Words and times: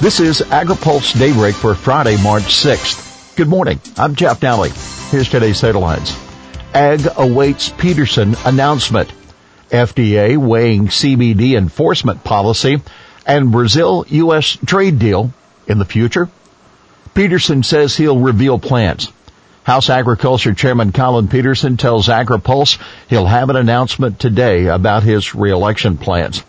This 0.00 0.20
is 0.20 0.42
AgriPulse 0.42 1.18
Daybreak 1.18 1.56
for 1.56 1.74
Friday, 1.74 2.22
March 2.22 2.44
6th. 2.44 3.34
Good 3.34 3.48
morning. 3.48 3.80
I'm 3.96 4.14
Jeff 4.14 4.38
Nalley. 4.38 4.70
Here's 5.10 5.28
today's 5.28 5.60
headlines. 5.60 6.16
Ag 6.72 7.00
awaits 7.16 7.70
Peterson 7.70 8.36
announcement. 8.44 9.12
FDA 9.70 10.36
weighing 10.38 10.86
CBD 10.86 11.58
enforcement 11.58 12.22
policy 12.22 12.80
and 13.26 13.50
Brazil-U.S. 13.50 14.58
trade 14.64 15.00
deal 15.00 15.32
in 15.66 15.78
the 15.78 15.84
future. 15.84 16.28
Peterson 17.14 17.64
says 17.64 17.96
he'll 17.96 18.20
reveal 18.20 18.60
plans. 18.60 19.10
House 19.64 19.90
Agriculture 19.90 20.54
Chairman 20.54 20.92
Colin 20.92 21.26
Peterson 21.26 21.76
tells 21.76 22.06
AgriPulse 22.06 22.78
he'll 23.10 23.26
have 23.26 23.50
an 23.50 23.56
announcement 23.56 24.20
today 24.20 24.66
about 24.66 25.02
his 25.02 25.34
reelection 25.34 25.96
plans. 25.98 26.44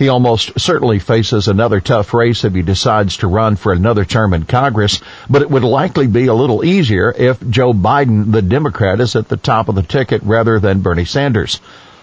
He 0.00 0.08
almost 0.08 0.58
certainly 0.58 0.98
faces 0.98 1.46
another 1.46 1.78
tough 1.78 2.14
race 2.14 2.42
if 2.44 2.54
he 2.54 2.62
decides 2.62 3.18
to 3.18 3.26
run 3.26 3.56
for 3.56 3.70
another 3.70 4.06
term 4.06 4.32
in 4.32 4.44
Congress, 4.44 4.98
but 5.28 5.42
it 5.42 5.50
would 5.50 5.62
likely 5.62 6.06
be 6.06 6.26
a 6.26 6.32
little 6.32 6.64
easier 6.64 7.14
if 7.14 7.38
Joe 7.50 7.74
Biden, 7.74 8.32
the 8.32 8.40
Democrat, 8.40 8.98
is 9.02 9.14
at 9.14 9.28
the 9.28 9.36
top 9.36 9.68
of 9.68 9.74
the 9.74 9.82
ticket 9.82 10.22
rather 10.22 10.58
than 10.58 10.80
Bernie 10.80 11.04
Sanders. 11.04 11.60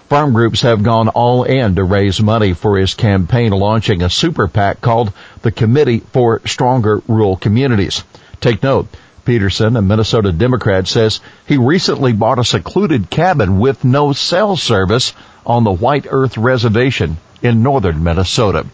Farm 0.09 0.34
groups 0.34 0.62
have 0.62 0.84
gone 0.84 1.07
all 1.07 1.41
in 1.41 1.73
to 1.73 1.84
raise 1.84 2.21
money 2.21 2.54
for 2.54 2.77
his 2.77 2.94
campaign 2.94 3.52
launching 3.52 4.04
a 4.04 4.12
super 4.12 4.48
PAC 4.48 4.79
called 4.79 5.12
the 5.41 5.52
Committee 5.52 6.04
for 6.13 6.43
Stronger 6.45 7.02
Rural 7.07 7.35
Communities. 7.35 8.04
Take 8.40 8.62
note, 8.62 8.90
Peterson, 9.26 9.76
a 9.76 9.82
Minnesota 9.82 10.32
Democrat, 10.32 10.88
says 10.88 11.20
he 11.48 11.57
recently 11.57 12.13
bought 12.13 12.38
a 12.38 12.43
secluded 12.43 13.09
cabin 13.09 13.57
with 13.57 13.84
no 13.84 14.13
cell 14.13 14.55
service 14.55 15.13
on 15.47 15.63
the 15.63 15.71
White 15.71 16.05
Earth 16.09 16.37
Reservation 16.37 17.17
in 17.41 17.63
northern 17.63 18.03
Minnesota. 18.03 18.67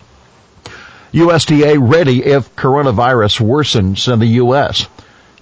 USDA 1.14 1.78
ready 1.80 2.26
if 2.26 2.56
coronavirus 2.56 3.40
worsens 3.40 4.12
in 4.12 4.20
the 4.20 4.42
U.S. 4.42 4.88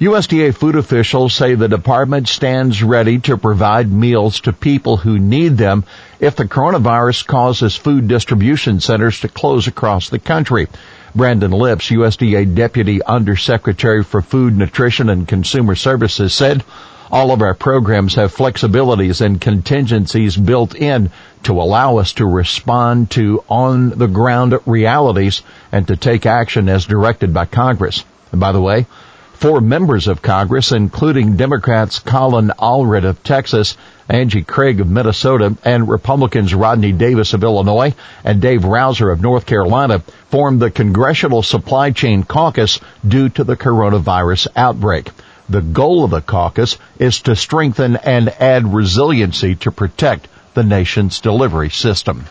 USDA 0.01 0.53
food 0.53 0.75
officials 0.75 1.33
say 1.33 1.55
the 1.55 1.69
department 1.69 2.27
stands 2.27 2.83
ready 2.83 3.19
to 3.19 3.37
provide 3.37 3.89
meals 3.89 4.41
to 4.41 4.51
people 4.51 4.97
who 4.97 5.17
need 5.17 5.57
them 5.57 5.85
if 6.19 6.35
the 6.35 6.45
coronavirus 6.45 7.25
causes 7.25 7.77
food 7.77 8.09
distribution 8.09 8.81
centers 8.81 9.21
to 9.21 9.29
close 9.29 9.67
across 9.67 10.09
the 10.09 10.19
country. 10.19 10.67
Brandon 11.15 11.51
Lipps, 11.51 11.89
USDA 11.89 12.55
Deputy 12.55 13.03
Undersecretary 13.03 14.03
for 14.03 14.21
Food, 14.21 14.57
Nutrition 14.57 15.07
and 15.07 15.27
Consumer 15.27 15.75
Services 15.75 16.33
said, 16.33 16.63
all 17.11 17.31
of 17.31 17.41
our 17.41 17.53
programs 17.53 18.15
have 18.15 18.33
flexibilities 18.33 19.19
and 19.19 19.41
contingencies 19.41 20.37
built 20.37 20.73
in 20.75 21.11
to 21.43 21.61
allow 21.61 21.97
us 21.97 22.13
to 22.13 22.25
respond 22.25 23.11
to 23.11 23.43
on 23.49 23.89
the 23.89 24.07
ground 24.07 24.57
realities 24.65 25.41
and 25.71 25.87
to 25.87 25.97
take 25.97 26.25
action 26.25 26.69
as 26.69 26.85
directed 26.85 27.33
by 27.33 27.45
Congress. 27.45 28.05
And 28.31 28.39
by 28.39 28.53
the 28.53 28.61
way, 28.61 28.85
four 29.33 29.59
members 29.59 30.07
of 30.07 30.21
Congress, 30.21 30.71
including 30.71 31.35
Democrats 31.35 31.99
Colin 31.99 32.51
Allred 32.57 33.03
of 33.03 33.21
Texas, 33.23 33.75
Angie 34.07 34.43
Craig 34.43 34.79
of 34.79 34.89
Minnesota, 34.89 35.57
and 35.65 35.89
Republicans 35.89 36.53
Rodney 36.53 36.93
Davis 36.93 37.33
of 37.33 37.43
Illinois 37.43 37.93
and 38.23 38.41
Dave 38.41 38.61
Rouzer 38.61 39.11
of 39.11 39.21
North 39.21 39.45
Carolina, 39.45 39.99
formed 40.29 40.61
the 40.61 40.71
Congressional 40.71 41.43
Supply 41.43 41.91
Chain 41.91 42.23
Caucus 42.23 42.79
due 43.05 43.27
to 43.29 43.43
the 43.43 43.57
coronavirus 43.57 44.47
outbreak. 44.55 45.09
The 45.51 45.61
goal 45.61 46.05
of 46.05 46.11
the 46.11 46.21
caucus 46.21 46.77
is 46.97 47.23
to 47.23 47.35
strengthen 47.35 47.97
and 47.97 48.29
add 48.39 48.73
resiliency 48.73 49.55
to 49.55 49.71
protect 49.71 50.29
the 50.53 50.63
nation's 50.63 51.19
delivery 51.19 51.69
system. 51.69 52.23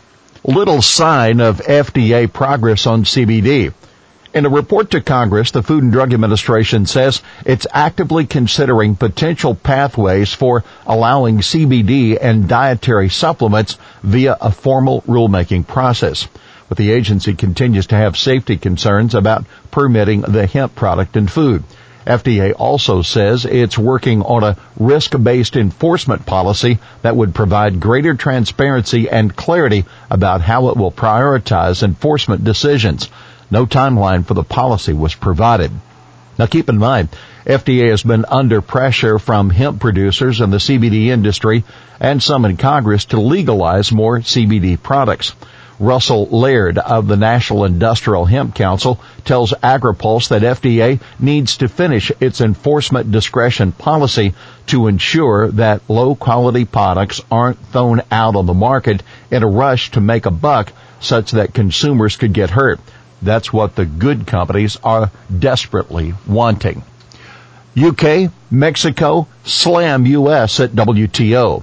Little 0.43 0.81
sign 0.81 1.41
of 1.41 1.61
FDA 1.61 2.33
progress 2.33 2.87
on 2.87 3.05
CBD. 3.05 3.75
In 4.33 4.47
a 4.47 4.49
report 4.49 4.93
to 4.93 5.03
Congress, 5.03 5.51
the 5.51 5.63
Food 5.63 5.83
and 5.83 5.93
Drug 5.93 6.15
Administration 6.15 6.87
says 6.87 7.21
it's 7.45 7.67
actively 7.75 8.25
considering 8.25 8.97
potential 8.97 9.55
pathways 9.55 10.33
for 10.33 10.65
allowing 10.87 11.41
CBD 11.41 12.17
and 12.19 12.49
dietary 12.49 13.11
supplements 13.11 13.77
via 14.03 14.35
a 14.41 14.51
formal 14.51 15.03
rulemaking 15.03 15.67
process. 15.67 16.27
But 16.71 16.79
the 16.79 16.93
agency 16.93 17.35
continues 17.35 17.89
to 17.89 17.97
have 17.97 18.17
safety 18.17 18.57
concerns 18.57 19.15
about 19.15 19.45
permitting 19.71 20.23
the 20.23 20.47
hemp 20.47 20.75
product 20.75 21.19
in 21.19 21.29
food. 21.29 21.65
FDA 22.07 22.55
also 22.57 23.03
says 23.03 23.45
it's 23.45 23.77
working 23.77 24.23
on 24.23 24.43
a 24.43 24.57
risk-based 24.79 25.57
enforcement 25.57 26.25
policy 26.25 26.79
that 27.03 27.17
would 27.17 27.35
provide 27.35 27.81
greater 27.81 28.15
transparency 28.15 29.09
and 29.09 29.37
clarity 29.37 29.85
about 30.11 30.41
how 30.41 30.69
it 30.69 30.77
will 30.77 30.93
prioritize 30.93 31.83
enforcement 31.83 32.43
decisions. 32.43 33.09
No 33.51 33.67
timeline 33.67 34.25
for 34.25 34.35
the 34.35 34.45
policy 34.45 34.93
was 34.93 35.15
provided. 35.15 35.71
Now 36.39 36.47
keep 36.47 36.69
in 36.71 36.79
mind, 36.79 37.11
FDA 37.45 37.91
has 37.91 38.03
been 38.03 38.25
under 38.27 38.63
pressure 38.63 39.19
from 39.19 39.51
hemp 39.51 39.81
producers 39.81 40.41
and 40.41 40.53
the 40.53 40.59
CBD 40.59 41.07
industry 41.07 41.65
and 41.99 42.23
some 42.23 42.45
in 42.45 42.57
Congress 42.57 43.07
to 43.07 43.21
legalize 43.21 43.93
more 43.93 44.21
CBD 44.21 44.83
products. 44.83 45.35
Russell 45.81 46.27
Laird 46.27 46.77
of 46.77 47.09
the 47.09 47.17
National 47.17 47.65
Industrial 47.65 48.27
Hemp 48.27 48.55
Council 48.55 49.01
tells 49.25 49.53
AgriPulse 49.53 50.29
that 50.29 50.43
FDA 50.43 51.01
needs 51.19 51.57
to 51.57 51.69
finish 51.69 52.13
its 52.21 52.43
enforcement 52.43 53.11
discretion 53.11 53.73
policy 53.73 54.35
to 54.67 54.89
ensure 54.89 55.49
that 55.53 55.81
low 55.89 56.15
quality 56.15 56.67
products 56.67 57.23
aren't 57.31 57.59
thrown 57.73 58.03
out 58.11 58.37
on 58.37 58.45
the 58.45 58.53
market 58.53 59.03
in 59.31 59.43
a 59.43 59.49
rush 59.49 59.91
to 59.93 60.03
make 60.03 60.27
a 60.27 60.31
buck 60.31 60.71
such 61.01 61.31
that 61.31 61.55
consumers 61.55 62.17
could 62.17 62.35
get 62.35 62.51
hurt. 62.51 62.79
That's 63.23 63.51
what 63.51 63.75
the 63.75 63.87
good 63.87 64.27
companies 64.27 64.77
are 64.85 65.11
desperately 65.37 66.13
wanting. 66.27 66.83
UK, 67.81 68.31
Mexico, 68.51 69.29
slam 69.45 70.05
US 70.05 70.61
at 70.61 70.73
WTO. 70.73 71.63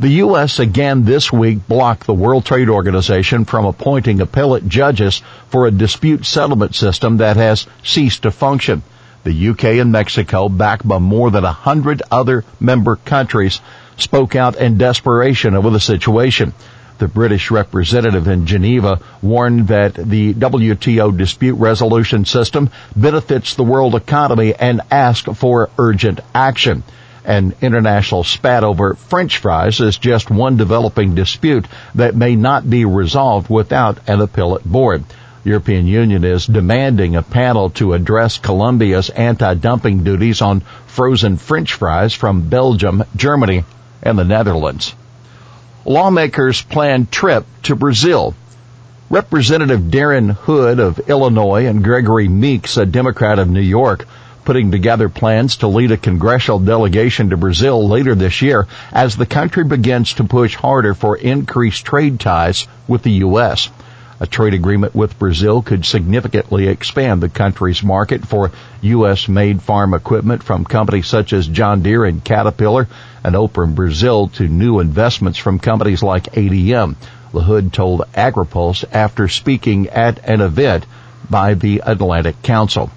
The 0.00 0.22
U.S. 0.22 0.60
again 0.60 1.02
this 1.02 1.32
week 1.32 1.66
blocked 1.66 2.06
the 2.06 2.14
World 2.14 2.44
Trade 2.44 2.68
Organization 2.68 3.44
from 3.44 3.64
appointing 3.64 4.20
appellate 4.20 4.68
judges 4.68 5.22
for 5.48 5.66
a 5.66 5.72
dispute 5.72 6.24
settlement 6.24 6.76
system 6.76 7.16
that 7.16 7.36
has 7.36 7.66
ceased 7.82 8.22
to 8.22 8.30
function. 8.30 8.84
The 9.24 9.48
UK 9.48 9.64
and 9.64 9.90
Mexico, 9.90 10.48
backed 10.48 10.86
by 10.86 10.98
more 10.98 11.32
than 11.32 11.44
a 11.44 11.50
hundred 11.50 12.00
other 12.12 12.44
member 12.60 12.94
countries, 12.94 13.60
spoke 13.96 14.36
out 14.36 14.54
in 14.54 14.78
desperation 14.78 15.56
over 15.56 15.70
the 15.70 15.80
situation. 15.80 16.54
The 16.98 17.08
British 17.08 17.50
representative 17.50 18.28
in 18.28 18.46
Geneva 18.46 19.00
warned 19.20 19.66
that 19.66 19.94
the 19.94 20.32
WTO 20.32 21.18
dispute 21.18 21.54
resolution 21.54 22.24
system 22.24 22.70
benefits 22.94 23.56
the 23.56 23.64
world 23.64 23.96
economy 23.96 24.54
and 24.54 24.80
asked 24.92 25.26
for 25.34 25.70
urgent 25.76 26.20
action. 26.32 26.84
An 27.24 27.54
international 27.60 28.24
spat 28.24 28.64
over 28.64 28.94
French 28.94 29.38
fries 29.38 29.80
is 29.80 29.98
just 29.98 30.30
one 30.30 30.56
developing 30.56 31.14
dispute 31.14 31.66
that 31.94 32.14
may 32.14 32.36
not 32.36 32.68
be 32.68 32.84
resolved 32.84 33.50
without 33.50 33.98
an 34.08 34.20
appellate 34.20 34.64
board. 34.64 35.04
The 35.44 35.50
European 35.50 35.86
Union 35.86 36.24
is 36.24 36.46
demanding 36.46 37.16
a 37.16 37.22
panel 37.22 37.70
to 37.70 37.92
address 37.92 38.38
Colombia's 38.38 39.10
anti-dumping 39.10 40.04
duties 40.04 40.42
on 40.42 40.62
frozen 40.86 41.36
French 41.36 41.74
fries 41.74 42.12
from 42.12 42.48
Belgium, 42.48 43.04
Germany, 43.16 43.64
and 44.02 44.18
the 44.18 44.24
Netherlands. 44.24 44.94
Lawmakers 45.84 46.60
plan 46.62 47.06
trip 47.06 47.46
to 47.62 47.76
Brazil. 47.76 48.34
Representative 49.10 49.90
Darin 49.90 50.34
LaHood 50.34 50.80
of 50.80 51.08
Illinois 51.08 51.66
and 51.66 51.82
Gregory 51.82 52.28
Meeks, 52.28 52.76
a 52.76 52.84
Democrat 52.84 53.38
of 53.38 53.48
New 53.48 53.60
York, 53.60 54.06
putting 54.48 54.70
together 54.70 55.10
plans 55.10 55.58
to 55.58 55.68
lead 55.68 55.92
a 55.92 55.96
congressional 55.98 56.58
delegation 56.58 57.28
to 57.28 57.36
Brazil 57.36 57.86
later 57.86 58.14
this 58.14 58.40
year 58.40 58.66
as 58.90 59.14
the 59.14 59.26
country 59.26 59.62
begins 59.62 60.14
to 60.14 60.24
push 60.24 60.54
harder 60.54 60.94
for 60.94 61.18
increased 61.18 61.84
trade 61.84 62.18
ties 62.18 62.66
with 62.86 63.02
the 63.02 63.10
U.S. 63.26 63.68
A 64.20 64.26
trade 64.26 64.54
agreement 64.54 64.94
with 64.94 65.18
Brazil 65.18 65.60
could 65.60 65.84
significantly 65.84 66.66
expand 66.66 67.22
the 67.22 67.28
country's 67.28 67.82
market 67.82 68.26
for 68.26 68.50
U.S. 68.80 69.28
made 69.28 69.60
farm 69.60 69.92
equipment 69.92 70.42
from 70.42 70.64
companies 70.64 71.06
such 71.06 71.34
as 71.34 71.46
John 71.46 71.82
Deere 71.82 72.06
and 72.06 72.24
Caterpillar 72.24 72.88
and 73.22 73.36
open 73.36 73.74
Brazil 73.74 74.28
to 74.28 74.48
new 74.48 74.80
investments 74.80 75.38
from 75.38 75.58
companies 75.58 76.02
like 76.02 76.32
ADM. 76.32 76.96
LaHood 77.34 77.70
told 77.70 78.00
AgriPulse 78.14 78.86
after 78.92 79.28
speaking 79.28 79.88
at 79.90 80.26
an 80.26 80.40
event 80.40 80.86
by 81.28 81.52
the 81.52 81.82
Atlantic 81.84 82.40
Council. 82.40 82.90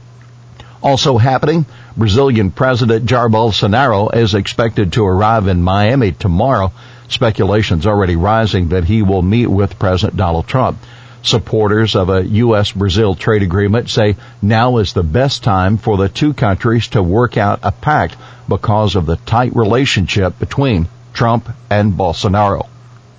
Also 0.84 1.18
happening, 1.18 1.66
Brazilian 1.96 2.50
President 2.50 3.06
Jair 3.06 3.30
Bolsonaro 3.32 4.16
is 4.16 4.34
expected 4.34 4.94
to 4.94 5.06
arrive 5.06 5.48
in 5.48 5.62
Miami 5.62 6.12
tomorrow. 6.12 6.72
Speculations 7.08 7.86
already 7.86 8.16
rising 8.16 8.70
that 8.70 8.86
he 8.86 9.04
will 9.04 9.22
meet 9.22 9.46
with 9.46 9.78
President 9.78 10.18
Donald 10.18 10.48
Trump. 10.48 10.80
Supporters 11.22 11.96
of 11.96 12.10
a 12.10 12.26
U.S.-Brazil 12.26 13.18
trade 13.18 13.44
agreement 13.44 13.90
say 13.90 14.16
now 14.42 14.78
is 14.78 14.94
the 14.94 15.04
best 15.04 15.44
time 15.44 15.78
for 15.78 15.98
the 15.98 16.10
two 16.10 16.34
countries 16.34 16.88
to 16.90 17.04
work 17.04 17.38
out 17.38 17.60
a 17.62 17.72
pact 17.72 18.16
because 18.50 18.96
of 18.96 19.06
the 19.06 19.18
tight 19.18 19.56
relationship 19.56 20.40
between 20.40 20.88
Trump 21.14 21.48
and 21.70 21.94
Bolsonaro. 21.94 22.68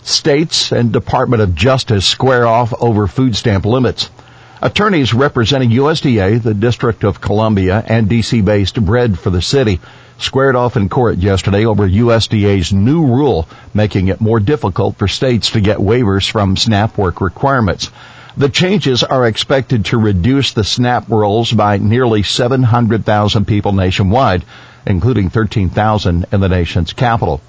States 0.03 0.73
and 0.73 0.93
Department 0.93 1.43
of 1.43 1.55
Justice 1.55 2.05
square 2.05 2.45
off 2.45 2.75
over 2.81 3.07
food 3.07 3.37
stamp 3.37 3.65
limits. 3.67 4.11
Attorneys 4.65 5.13
representing 5.13 5.71
USDA, 5.71 6.41
the 6.41 6.55
District 6.55 7.03
of 7.03 7.21
Columbia, 7.21 7.83
and 7.85 8.09
DC-based 8.09 8.81
Bread 8.81 9.19
for 9.19 9.29
the 9.29 9.43
City 9.43 9.81
squared 10.19 10.55
off 10.55 10.77
in 10.77 10.89
court 10.89 11.19
yesterday 11.19 11.67
over 11.67 11.89
USDA's 11.89 12.73
new 12.73 13.07
rule 13.07 13.49
making 13.75 14.07
it 14.07 14.21
more 14.21 14.39
difficult 14.39 14.95
for 14.99 15.09
states 15.09 15.51
to 15.51 15.61
get 15.61 15.79
waivers 15.79 16.31
from 16.31 16.57
SNAP 16.57 16.97
work 16.97 17.21
requirements. 17.21 17.91
The 18.37 18.49
changes 18.49 19.03
are 19.03 19.27
expected 19.27 19.87
to 19.87 19.99
reduce 19.99 20.53
the 20.53 20.63
SNAP 20.63 21.09
rolls 21.09 21.51
by 21.51 21.79
nearly 21.79 22.23
700,000 22.23 23.45
people 23.45 23.73
nationwide, 23.73 24.45
including 24.87 25.31
13,000 25.31 26.27
in 26.31 26.41
the 26.41 26.49
nation's 26.49 26.93
capital. 26.93 27.41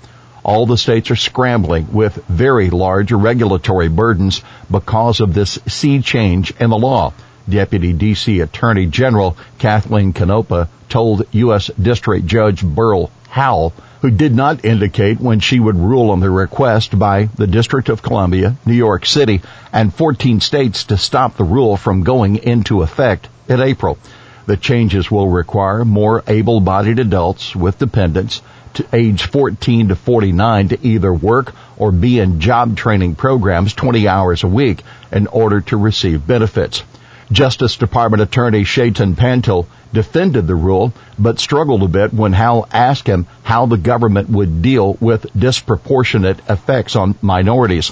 All 0.44 0.66
the 0.66 0.78
states 0.78 1.10
are 1.10 1.16
scrambling 1.16 1.94
with 1.94 2.16
very 2.28 2.69
large 2.69 3.13
regulatory 3.13 3.88
burdens 3.88 4.42
because 4.69 5.22
of 5.22 5.34
this 5.34 5.57
sea 5.68 6.01
change 6.01 6.54
in 6.60 6.69
the 6.69 6.78
law. 6.78 7.13
Deputy 7.48 7.94
DC 7.94 8.44
Attorney 8.44 8.86
General 8.86 9.38
Kathleen 9.57 10.12
Konopka 10.12 10.68
told 10.90 11.25
U.S. 11.31 11.72
District 11.81 12.25
Judge 12.25 12.62
Beryl 12.63 13.10
Howell, 13.30 13.74
who 14.01 14.12
did 14.12 14.36
not 14.36 14.66
indicate 14.66 15.19
when 15.19 15.40
she 15.40 15.60
would 15.60 15.78
rule 15.78 16.12
on 16.12 16.19
the 16.19 16.30
request 16.30 16.98
by 17.00 17.30
the 17.36 17.48
District 17.48 17.88
of 17.88 18.04
Columbia, 18.04 18.56
New 18.66 18.74
York 18.74 19.06
City, 19.06 19.42
and 19.72 19.94
14 19.94 20.42
states 20.42 20.84
to 20.86 20.98
stop 20.98 21.38
the 21.38 21.44
rule 21.45 21.78
from 21.78 22.04
going 22.04 22.36
into 22.36 22.81
effect 22.81 23.30
in 23.48 23.62
April. 23.62 23.98
The 24.45 24.57
changes 24.57 25.10
will 25.10 25.30
require 25.30 25.86
more 25.86 26.22
able-bodied 26.28 27.00
adults 27.00 27.56
with 27.56 27.80
dependents 27.80 28.42
to 28.75 28.85
age 28.93 29.23
14 29.23 29.89
to 29.89 29.95
49 29.95 30.69
to 30.69 30.87
either 30.87 31.13
work 31.13 31.53
or 31.77 31.91
be 31.91 32.19
in 32.19 32.39
job 32.39 32.77
training 32.77 33.15
programs 33.15 33.73
20 33.73 34.07
hours 34.07 34.43
a 34.43 34.47
week 34.47 34.83
in 35.11 35.27
order 35.27 35.61
to 35.61 35.77
receive 35.77 36.25
benefits. 36.25 36.83
Justice 37.31 37.77
Department 37.77 38.21
Attorney 38.21 38.63
Shaitan 38.63 39.15
Pantil 39.15 39.65
defended 39.93 40.45
the 40.45 40.55
rule, 40.55 40.93
but 41.17 41.39
struggled 41.39 41.83
a 41.83 41.87
bit 41.87 42.13
when 42.13 42.33
Howell 42.33 42.67
asked 42.71 43.07
him 43.07 43.27
how 43.43 43.65
the 43.65 43.77
government 43.77 44.29
would 44.29 44.61
deal 44.61 44.97
with 44.99 45.25
disproportionate 45.37 46.39
effects 46.49 46.95
on 46.95 47.15
minorities. 47.21 47.91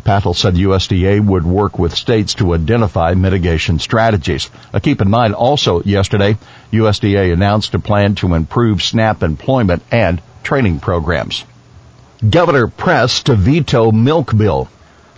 Patel 0.00 0.34
said 0.34 0.54
USDA 0.54 1.24
would 1.24 1.44
work 1.44 1.78
with 1.78 1.94
states 1.94 2.34
to 2.34 2.54
identify 2.54 3.14
mitigation 3.14 3.78
strategies. 3.78 4.50
Uh, 4.72 4.80
keep 4.80 5.00
in 5.00 5.10
mind 5.10 5.34
also 5.34 5.82
yesterday, 5.82 6.36
USDA 6.72 7.32
announced 7.32 7.74
a 7.74 7.78
plan 7.78 8.14
to 8.16 8.34
improve 8.34 8.82
SNAP 8.82 9.22
employment 9.22 9.82
and 9.90 10.20
training 10.42 10.80
programs. 10.80 11.44
Governor 12.28 12.66
pressed 12.66 13.26
to 13.26 13.34
veto 13.34 13.92
milk 13.92 14.36
bill. 14.36 14.68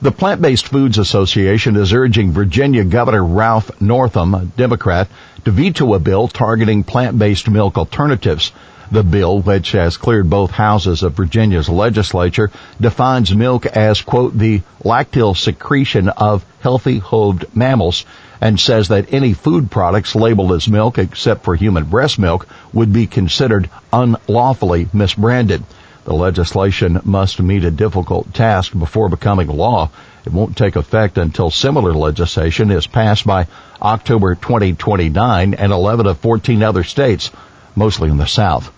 The 0.01 0.13
Plant-Based 0.13 0.67
Foods 0.67 0.99
Association 0.99 1.77
is 1.77 1.93
urging 1.93 2.33
Virginia 2.33 2.85
Governor 2.85 3.25
Ralph 3.25 3.81
Northam, 3.81 4.35
a 4.35 4.45
Democrat, 4.45 5.09
to 5.45 5.51
veto 5.53 5.95
a 5.95 6.01
bill 6.01 6.27
targeting 6.27 6.83
plant-based 6.83 7.49
milk 7.49 7.79
alternatives. 7.79 8.53
The 8.93 9.03
bill, 9.03 9.41
which 9.41 9.73
has 9.73 9.97
cleared 9.97 10.29
both 10.29 10.51
houses 10.51 11.03
of 11.03 11.15
Virginia's 11.15 11.71
legislature, 11.71 12.51
defines 12.79 13.35
milk 13.35 13.65
as, 13.65 14.03
quote, 14.03 14.37
the 14.37 14.61
lacteal 14.85 15.35
secretion 15.35 16.11
of 16.11 16.45
healthy 16.61 17.01
hooved 17.01 17.57
mammals 17.57 18.05
and 18.39 18.61
says 18.61 18.89
that 18.89 19.15
any 19.15 19.33
food 19.33 19.71
products 19.71 20.15
labeled 20.15 20.53
as 20.53 20.69
milk 20.69 20.99
except 20.99 21.43
for 21.43 21.55
human 21.55 21.85
breast 21.85 22.19
milk 22.19 22.47
would 22.75 22.93
be 22.93 23.07
considered 23.07 23.71
unlawfully 23.95 24.85
misbranded. 24.93 25.63
The 26.05 26.13
legislation 26.13 27.01
must 27.03 27.41
meet 27.41 27.65
a 27.65 27.71
difficult 27.71 28.35
task 28.35 28.79
before 28.79 29.09
becoming 29.09 29.49
law. 29.49 29.89
It 30.27 30.35
won't 30.35 30.55
take 30.55 30.77
effect 30.77 31.17
until 31.17 31.51
similar 31.51 31.95
legislation 31.95 32.71
is 32.71 32.87
passed 32.87 33.27
by 33.27 33.47
October 33.81 34.35
2029 34.35 35.55
and 35.55 35.73
11 35.73 36.07
of 36.07 36.19
14 36.19 36.63
other 36.63 36.85
states, 36.85 37.31
mostly 37.75 38.11
in 38.11 38.19
the 38.19 38.27
South. 38.27 38.71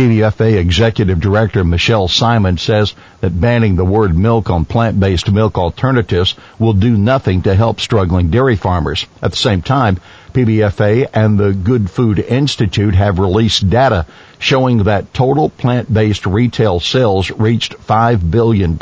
PBFA 0.00 0.56
Executive 0.56 1.20
Director 1.20 1.62
Michele 1.62 2.08
Simon 2.08 2.56
says 2.56 2.94
that 3.20 3.38
banning 3.38 3.76
the 3.76 3.84
word 3.84 4.16
milk 4.16 4.48
on 4.48 4.64
plant-based 4.64 5.30
milk 5.30 5.58
alternatives 5.58 6.36
will 6.58 6.72
do 6.72 6.96
nothing 6.96 7.42
to 7.42 7.54
help 7.54 7.80
struggling 7.80 8.30
dairy 8.30 8.56
farmers. 8.56 9.04
At 9.20 9.32
the 9.32 9.36
same 9.36 9.60
time, 9.60 9.98
PBFA 10.32 11.06
and 11.12 11.38
the 11.38 11.52
Good 11.52 11.90
Food 11.90 12.18
Institute 12.18 12.94
have 12.94 13.18
released 13.18 13.68
data 13.68 14.06
showing 14.38 14.84
that 14.84 15.12
total 15.12 15.50
plant-based 15.50 16.24
retail 16.24 16.80
sales 16.80 17.30
reached 17.30 17.74
$5 17.86 18.30
billion 18.30 18.78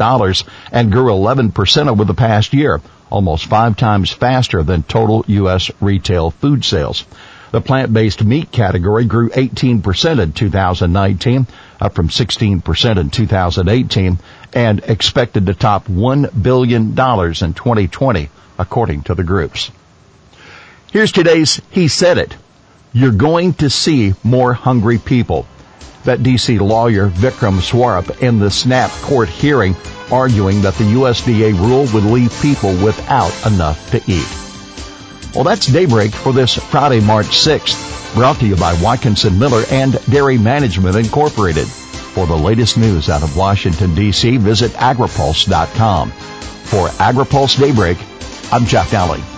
and 0.70 0.92
grew 0.92 1.10
11% 1.10 1.88
over 1.88 2.04
the 2.04 2.14
past 2.14 2.54
year, 2.54 2.80
almost 3.10 3.46
five 3.46 3.76
times 3.76 4.12
faster 4.12 4.62
than 4.62 4.84
total 4.84 5.24
U.S. 5.26 5.72
retail 5.80 6.30
food 6.30 6.64
sales. 6.64 7.04
The 7.50 7.60
plant-based 7.62 8.22
meat 8.24 8.52
category 8.52 9.06
grew 9.06 9.30
18% 9.30 10.20
in 10.20 10.32
2019, 10.32 11.46
up 11.80 11.94
from 11.94 12.08
16% 12.08 12.98
in 12.98 13.10
2018, 13.10 14.18
and 14.52 14.80
expected 14.84 15.46
to 15.46 15.54
top 15.54 15.86
$1 15.86 16.42
billion 16.42 16.88
in 16.88 16.94
2020, 16.94 18.28
according 18.58 19.02
to 19.02 19.14
the 19.14 19.24
groups. 19.24 19.70
Here's 20.92 21.12
today's 21.12 21.60
He 21.70 21.88
Said 21.88 22.18
It. 22.18 22.36
You're 22.92 23.12
going 23.12 23.54
to 23.54 23.70
see 23.70 24.14
more 24.22 24.52
hungry 24.52 24.98
people. 24.98 25.46
That 26.04 26.20
DC 26.20 26.60
lawyer 26.60 27.08
Vikram 27.08 27.60
Swaruup 27.60 28.22
in 28.22 28.38
the 28.38 28.50
SNAP 28.50 28.90
court 29.02 29.28
hearing 29.28 29.74
arguing 30.10 30.62
that 30.62 30.74
the 30.74 30.84
USDA 30.84 31.52
rule 31.58 31.86
would 31.92 32.04
leave 32.04 32.32
people 32.40 32.70
without 32.82 33.34
enough 33.46 33.90
to 33.90 34.02
eat. 34.06 34.47
Well, 35.34 35.44
that's 35.44 35.66
Daybreak 35.66 36.12
for 36.12 36.32
this 36.32 36.54
Friday, 36.56 37.00
March 37.00 37.26
6th, 37.26 38.14
brought 38.14 38.40
to 38.40 38.46
you 38.46 38.56
by 38.56 38.80
Watkinson 38.82 39.38
Miller 39.38 39.62
and 39.70 40.00
Dairy 40.06 40.38
Management 40.38 40.96
Incorporated. 40.96 41.68
For 41.68 42.26
the 42.26 42.36
latest 42.36 42.78
news 42.78 43.08
out 43.08 43.22
of 43.22 43.36
Washington, 43.36 43.94
D.C., 43.94 44.38
visit 44.38 44.72
agripulse.com. 44.72 46.10
For 46.10 46.88
AgriPulse 46.88 47.58
Daybreak, 47.58 47.98
I'm 48.52 48.64
Jeff 48.64 48.90
Nalley. 48.90 49.37